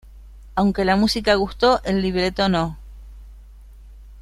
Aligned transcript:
Aunque 0.55 0.83
la 0.83 0.95
música 0.95 1.35
gustó, 1.35 1.79
el 1.83 2.01
libreto 2.01 2.49
no. 2.49 2.75